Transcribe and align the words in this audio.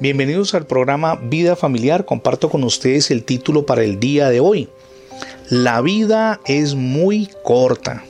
Bienvenidos 0.00 0.52
al 0.52 0.66
programa 0.66 1.14
Vida 1.14 1.56
Familiar. 1.56 2.04
Comparto 2.04 2.50
con 2.50 2.62
ustedes 2.62 3.10
el 3.10 3.24
título 3.24 3.64
para 3.64 3.82
el 3.82 3.98
día 3.98 4.28
de 4.28 4.38
hoy. 4.38 4.68
La 5.48 5.80
vida 5.80 6.40
es 6.44 6.74
muy 6.74 7.30
corta. 7.42 8.04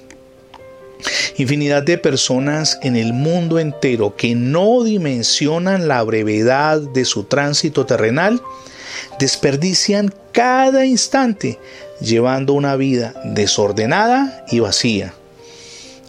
Infinidad 1.37 1.85
de 1.85 1.99
personas 1.99 2.81
en 2.83 2.97
el 2.97 3.13
mundo 3.13 3.61
entero 3.61 4.17
que 4.17 4.35
no 4.35 4.83
dimensionan 4.83 5.87
la 5.87 6.03
brevedad 6.03 6.81
de 6.81 7.05
su 7.05 7.23
tránsito 7.23 7.87
terrenal 7.87 8.43
desperdician 9.21 10.13
cada 10.33 10.85
instante 10.85 11.61
llevando 12.01 12.55
una 12.55 12.75
vida 12.75 13.15
desordenada 13.23 14.45
y 14.51 14.59
vacía. 14.59 15.15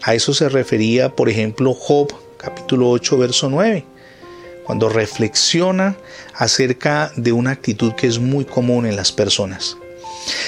A 0.02 0.16
eso 0.16 0.34
se 0.34 0.50
refería, 0.50 1.16
por 1.16 1.30
ejemplo, 1.30 1.76
Job 1.76 2.12
capítulo 2.38 2.90
8, 2.90 3.20
verso 3.20 3.52
9 3.52 3.93
cuando 4.64 4.90
reflexiona 4.90 5.98
acerca 6.36 7.12
de 7.16 7.32
una 7.32 7.52
actitud 7.52 7.94
que 7.94 8.08
es 8.08 8.20
muy 8.20 8.46
común 8.46 8.86
en 8.86 8.96
las 8.96 9.12
personas. 9.12 9.78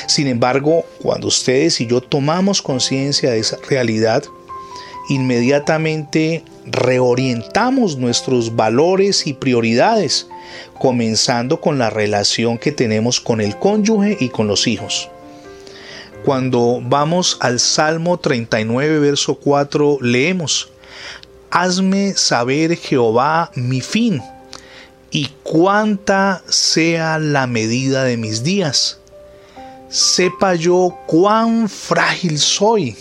Sin 0.07 0.27
embargo, 0.27 0.85
cuando 1.01 1.27
ustedes 1.27 1.81
y 1.81 1.87
yo 1.87 2.01
tomamos 2.01 2.61
conciencia 2.61 3.31
de 3.31 3.39
esa 3.39 3.57
realidad, 3.69 4.23
inmediatamente 5.09 6.43
reorientamos 6.65 7.97
nuestros 7.97 8.55
valores 8.55 9.27
y 9.27 9.33
prioridades, 9.33 10.27
comenzando 10.79 11.61
con 11.61 11.77
la 11.77 11.89
relación 11.89 12.57
que 12.57 12.71
tenemos 12.71 13.19
con 13.19 13.41
el 13.41 13.57
cónyuge 13.57 14.17
y 14.19 14.29
con 14.29 14.47
los 14.47 14.67
hijos. 14.67 15.09
Cuando 16.23 16.79
vamos 16.81 17.37
al 17.39 17.59
Salmo 17.59 18.17
39, 18.17 18.99
verso 18.99 19.35
4, 19.35 19.99
leemos, 20.01 20.69
hazme 21.55 22.13
saber 22.17 22.75
Jehová 22.75 23.49
mi 23.55 23.79
fin 23.79 24.21
y 25.09 25.29
cuánta 25.41 26.43
sea 26.49 27.17
la 27.17 27.47
medida 27.47 28.03
de 28.03 28.17
mis 28.17 28.43
días. 28.43 28.99
Sepa 29.87 30.55
yo 30.55 30.97
cuán 31.07 31.69
frágil 31.69 32.39
soy, 32.39 32.97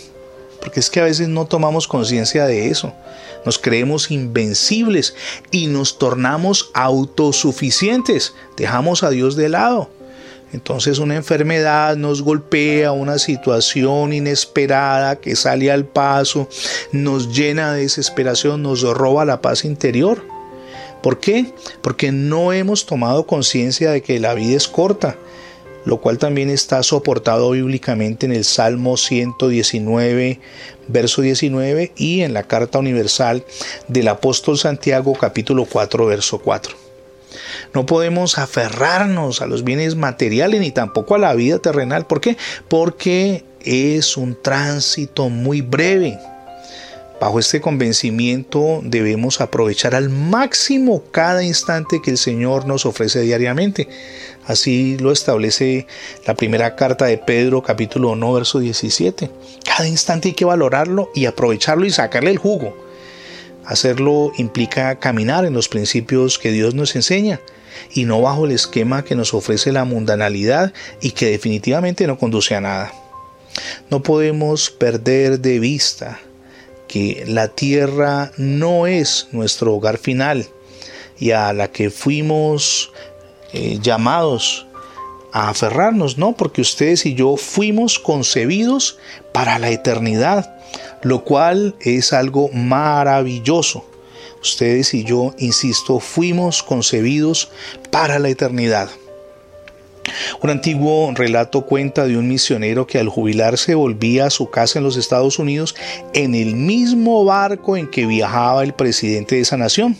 porque 0.61 0.79
es 0.79 0.89
que 0.89 1.01
a 1.01 1.03
veces 1.03 1.27
no 1.27 1.45
tomamos 1.45 1.85
conciencia 1.85 2.45
de 2.45 2.69
eso. 2.69 2.93
Nos 3.45 3.59
creemos 3.59 4.09
invencibles 4.09 5.15
y 5.51 5.67
nos 5.67 5.99
tornamos 5.99 6.71
autosuficientes. 6.73 8.33
Dejamos 8.55 9.03
a 9.03 9.09
Dios 9.09 9.35
de 9.35 9.49
lado. 9.49 9.89
Entonces 10.55 10.99
una 10.99 11.17
enfermedad 11.17 11.97
nos 11.97 12.21
golpea, 12.21 12.93
una 12.93 13.19
situación 13.19 14.13
inesperada 14.13 15.17
que 15.17 15.35
sale 15.35 15.69
al 15.69 15.83
paso, 15.83 16.47
nos 16.93 17.35
llena 17.35 17.73
de 17.73 17.81
desesperación, 17.81 18.63
nos 18.63 18.81
roba 18.81 19.25
la 19.25 19.41
paz 19.41 19.65
interior. 19.65 20.23
¿Por 21.03 21.19
qué? 21.19 21.53
Porque 21.81 22.13
no 22.13 22.53
hemos 22.53 22.85
tomado 22.85 23.27
conciencia 23.27 23.91
de 23.91 24.01
que 24.01 24.17
la 24.17 24.33
vida 24.33 24.55
es 24.55 24.69
corta, 24.69 25.17
lo 25.83 25.99
cual 25.99 26.19
también 26.19 26.49
está 26.49 26.81
soportado 26.83 27.51
bíblicamente 27.51 28.25
en 28.25 28.31
el 28.31 28.45
Salmo 28.45 28.95
119, 28.95 30.39
verso 30.87 31.21
19 31.21 31.91
y 31.97 32.21
en 32.21 32.33
la 32.33 32.43
Carta 32.43 32.79
Universal 32.79 33.43
del 33.89 34.07
Apóstol 34.07 34.57
Santiago 34.57 35.13
capítulo 35.19 35.65
4, 35.65 36.05
verso 36.05 36.39
4. 36.39 36.84
No 37.73 37.85
podemos 37.85 38.37
aferrarnos 38.37 39.41
a 39.41 39.47
los 39.47 39.63
bienes 39.63 39.95
materiales 39.95 40.61
ni 40.61 40.71
tampoco 40.71 41.15
a 41.15 41.19
la 41.19 41.33
vida 41.33 41.59
terrenal. 41.59 42.05
¿Por 42.05 42.21
qué? 42.21 42.37
Porque 42.69 43.43
es 43.61 44.17
un 44.17 44.41
tránsito 44.41 45.29
muy 45.29 45.61
breve. 45.61 46.17
Bajo 47.19 47.39
este 47.39 47.61
convencimiento 47.61 48.81
debemos 48.83 49.39
aprovechar 49.39 49.95
al 49.95 50.09
máximo 50.09 51.03
cada 51.11 51.43
instante 51.43 52.01
que 52.03 52.11
el 52.11 52.17
Señor 52.17 52.67
nos 52.67 52.85
ofrece 52.85 53.21
diariamente. 53.21 53.87
Así 54.45 54.97
lo 54.99 55.11
establece 55.11 55.87
la 56.27 56.35
primera 56.35 56.75
carta 56.75 57.05
de 57.05 57.17
Pedro 57.17 57.63
capítulo 57.63 58.11
1 58.11 58.33
verso 58.33 58.59
17. 58.59 59.31
Cada 59.63 59.87
instante 59.87 60.29
hay 60.29 60.33
que 60.33 60.45
valorarlo 60.45 61.09
y 61.15 61.25
aprovecharlo 61.25 61.85
y 61.85 61.91
sacarle 61.91 62.31
el 62.31 62.37
jugo. 62.37 62.84
Hacerlo 63.65 64.31
implica 64.37 64.99
caminar 64.99 65.45
en 65.45 65.53
los 65.53 65.69
principios 65.69 66.39
que 66.39 66.51
Dios 66.51 66.75
nos 66.75 66.95
enseña 66.95 67.39
y 67.93 68.05
no 68.05 68.21
bajo 68.21 68.45
el 68.45 68.51
esquema 68.51 69.03
que 69.03 69.15
nos 69.15 69.33
ofrece 69.33 69.71
la 69.71 69.85
mundanalidad 69.85 70.73
y 71.01 71.11
que 71.11 71.31
definitivamente 71.31 72.07
no 72.07 72.17
conduce 72.17 72.55
a 72.55 72.61
nada. 72.61 72.93
No 73.89 74.03
podemos 74.03 74.69
perder 74.69 75.39
de 75.39 75.59
vista 75.59 76.19
que 76.87 77.25
la 77.27 77.47
tierra 77.49 78.31
no 78.37 78.87
es 78.87 79.27
nuestro 79.31 79.73
hogar 79.73 79.97
final 79.97 80.47
y 81.17 81.31
a 81.31 81.53
la 81.53 81.71
que 81.71 81.89
fuimos 81.89 82.91
eh, 83.53 83.79
llamados 83.81 84.67
a 85.35 85.49
aferrarnos, 85.49 86.17
no, 86.17 86.31
porque 86.31 86.61
ustedes 86.61 87.05
y 87.05 87.13
yo 87.13 87.35
fuimos 87.35 87.99
concebidos 87.99 88.97
para 89.33 89.59
la 89.59 89.69
eternidad, 89.69 90.55
lo 91.01 91.25
cual 91.25 91.75
es 91.81 92.13
algo 92.13 92.49
maravilloso. 92.53 93.83
Ustedes 94.41 94.93
y 94.93 95.03
yo, 95.03 95.35
insisto, 95.37 95.99
fuimos 95.99 96.63
concebidos 96.63 97.51
para 97.91 98.17
la 98.17 98.29
eternidad. 98.29 98.89
Un 100.41 100.51
antiguo 100.51 101.11
relato 101.13 101.65
cuenta 101.65 102.07
de 102.07 102.17
un 102.17 102.29
misionero 102.29 102.87
que 102.87 102.97
al 102.97 103.09
jubilarse 103.09 103.75
volvía 103.75 104.27
a 104.27 104.29
su 104.29 104.49
casa 104.49 104.79
en 104.79 104.85
los 104.85 104.95
Estados 104.95 105.37
Unidos 105.37 105.75
en 106.13 106.33
el 106.33 106.55
mismo 106.55 107.25
barco 107.25 107.75
en 107.75 107.89
que 107.89 108.05
viajaba 108.05 108.63
el 108.63 108.73
presidente 108.73 109.35
de 109.35 109.41
esa 109.41 109.57
nación. 109.57 109.97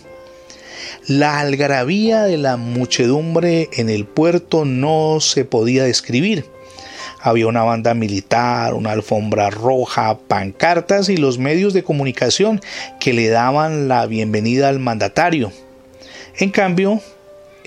La 1.08 1.40
algarabía 1.40 2.24
de 2.24 2.38
la 2.38 2.58
muchedumbre 2.58 3.70
en 3.74 3.90
el 3.90 4.06
puerto 4.06 4.66
no 4.66 5.20
se 5.20 5.46
podía 5.46 5.84
describir. 5.84 6.46
Había 7.20 7.48
una 7.48 7.64
banda 7.64 7.96
militar, 7.96 8.76
una 8.76 8.92
alfombra 8.92 9.50
roja, 9.50 10.20
pancartas 10.28 11.10
y 11.10 11.18
los 11.18 11.40
medios 11.40 11.74
de 11.74 11.84
comunicación 11.84 12.62
que 13.00 13.14
le 13.14 13.30
daban 13.30 13.88
la 13.88 14.06
bienvenida 14.06 14.70
al 14.70 14.80
mandatario. 14.80 15.52
En 16.38 16.52
cambio, 16.52 17.02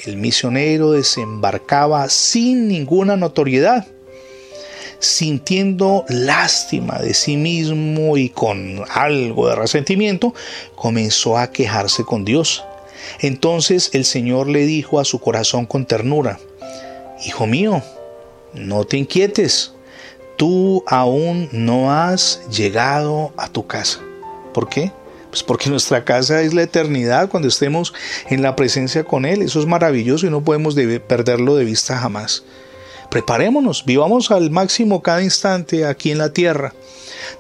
el 0.05 0.17
misionero 0.17 0.93
desembarcaba 0.93 2.09
sin 2.09 2.69
ninguna 2.69 3.17
notoriedad, 3.17 3.87
sintiendo 5.01 6.05
lástima 6.09 6.99
de 6.99 7.15
sí 7.15 7.37
mismo 7.37 8.17
y 8.17 8.29
con 8.29 8.85
algo 8.91 9.49
de 9.49 9.57
resentimiento, 9.57 10.35
comenzó 10.77 11.37
a 11.37 11.51
quejarse 11.51 12.05
con 12.05 12.25
Dios. 12.25 12.65
Entonces 13.21 13.91
el 13.93 14.05
Señor 14.05 14.49
le 14.49 14.67
dijo 14.67 15.01
a 15.01 15.05
su 15.05 15.19
corazón 15.19 15.67
con 15.67 15.87
ternura, 15.87 16.39
Hijo 17.27 17.47
mío, 17.47 17.83
no 18.55 18.85
te 18.85 18.97
inquietes, 18.97 19.73
tú 20.37 20.85
aún 20.87 21.49
no 21.53 21.93
has 21.93 22.41
llegado 22.49 23.33
a 23.37 23.49
tu 23.49 23.67
casa. 23.67 24.01
¿Por 24.55 24.69
qué? 24.69 24.93
Pues 25.31 25.43
porque 25.43 25.69
nuestra 25.69 26.05
casa 26.05 26.41
es 26.43 26.55
la 26.55 26.63
eternidad 26.63 27.29
cuando 27.29 27.49
estemos 27.49 27.93
en 28.31 28.41
la 28.41 28.57
presencia 28.57 29.05
con 29.05 29.25
Él. 29.27 29.43
Eso 29.43 29.61
es 29.61 29.67
maravilloso 29.67 30.27
y 30.27 30.31
no 30.31 30.43
podemos 30.43 30.75
perderlo 31.07 31.57
de 31.57 31.65
vista 31.65 31.99
jamás. 31.99 32.45
Preparémonos, 33.11 33.85
vivamos 33.87 34.31
al 34.31 34.51
máximo 34.51 35.03
cada 35.03 35.23
instante 35.23 35.87
aquí 35.87 36.11
en 36.11 36.19
la 36.19 36.35
tierra, 36.35 36.75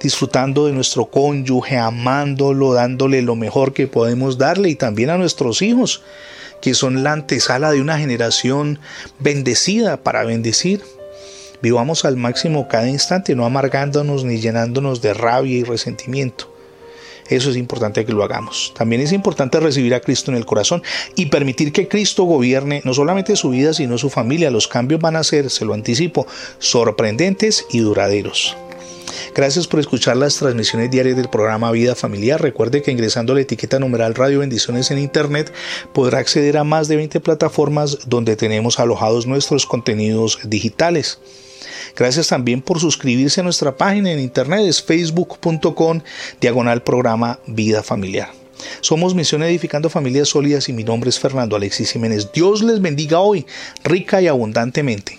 disfrutando 0.00 0.66
de 0.66 0.72
nuestro 0.72 1.06
cónyuge, 1.06 1.76
amándolo, 1.76 2.72
dándole 2.72 3.20
lo 3.20 3.36
mejor 3.36 3.74
que 3.74 3.86
podemos 3.86 4.38
darle 4.38 4.70
y 4.70 4.76
también 4.76 5.10
a 5.10 5.18
nuestros 5.18 5.60
hijos, 5.60 6.02
que 6.62 6.72
son 6.72 7.02
la 7.02 7.12
antesala 7.12 7.70
de 7.70 7.82
una 7.82 7.98
generación 7.98 8.78
bendecida 9.18 9.98
para 9.98 10.24
bendecir. 10.24 10.82
Vivamos 11.60 12.06
al 12.06 12.16
máximo 12.16 12.66
cada 12.66 12.88
instante, 12.88 13.34
no 13.34 13.44
amargándonos 13.44 14.24
ni 14.24 14.40
llenándonos 14.40 15.02
de 15.02 15.12
rabia 15.12 15.58
y 15.58 15.64
resentimiento. 15.64 16.57
Eso 17.28 17.50
es 17.50 17.56
importante 17.56 18.04
que 18.04 18.12
lo 18.12 18.24
hagamos. 18.24 18.72
También 18.76 19.02
es 19.02 19.12
importante 19.12 19.60
recibir 19.60 19.94
a 19.94 20.00
Cristo 20.00 20.30
en 20.30 20.36
el 20.36 20.46
corazón 20.46 20.82
y 21.14 21.26
permitir 21.26 21.72
que 21.72 21.88
Cristo 21.88 22.24
gobierne 22.24 22.82
no 22.84 22.94
solamente 22.94 23.36
su 23.36 23.50
vida, 23.50 23.72
sino 23.72 23.98
su 23.98 24.10
familia. 24.10 24.50
Los 24.50 24.68
cambios 24.68 25.00
van 25.00 25.16
a 25.16 25.24
ser, 25.24 25.50
se 25.50 25.64
lo 25.64 25.74
anticipo, 25.74 26.26
sorprendentes 26.58 27.66
y 27.70 27.80
duraderos. 27.80 28.56
Gracias 29.34 29.66
por 29.66 29.80
escuchar 29.80 30.16
las 30.16 30.36
transmisiones 30.36 30.90
diarias 30.90 31.16
del 31.16 31.28
programa 31.28 31.70
Vida 31.70 31.94
Familiar. 31.94 32.40
Recuerde 32.40 32.82
que 32.82 32.90
ingresando 32.90 33.32
a 33.32 33.36
la 33.36 33.42
etiqueta 33.42 33.78
numeral 33.78 34.14
Radio 34.14 34.40
Bendiciones 34.40 34.90
en 34.90 34.98
Internet 34.98 35.52
podrá 35.92 36.18
acceder 36.18 36.56
a 36.56 36.64
más 36.64 36.88
de 36.88 36.96
20 36.96 37.20
plataformas 37.20 37.98
donde 38.06 38.36
tenemos 38.36 38.78
alojados 38.78 39.26
nuestros 39.26 39.66
contenidos 39.66 40.38
digitales. 40.44 41.18
Gracias 41.96 42.28
también 42.28 42.62
por 42.62 42.80
suscribirse 42.80 43.40
a 43.40 43.44
nuestra 43.44 43.76
página 43.76 44.12
en 44.12 44.20
internet, 44.20 44.60
es 44.66 44.82
facebook.com 44.82 46.00
diagonal 46.40 46.82
programa 46.82 47.38
Vida 47.46 47.82
Familiar. 47.82 48.30
Somos 48.80 49.14
Misión 49.14 49.42
Edificando 49.42 49.88
Familias 49.90 50.28
Sólidas 50.28 50.68
y 50.68 50.72
mi 50.72 50.84
nombre 50.84 51.10
es 51.10 51.18
Fernando 51.18 51.56
Alexis 51.56 51.92
Jiménez. 51.92 52.32
Dios 52.32 52.62
les 52.62 52.80
bendiga 52.80 53.20
hoy, 53.20 53.46
rica 53.84 54.20
y 54.20 54.26
abundantemente. 54.26 55.18